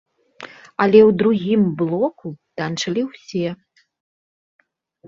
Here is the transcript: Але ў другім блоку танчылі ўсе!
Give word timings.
Але 0.85 0.99
ў 1.01 1.15
другім 1.19 1.61
блоку 1.83 2.27
танчылі 2.61 3.01
ўсе! 3.13 3.47